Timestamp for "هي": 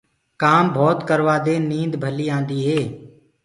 2.67-2.81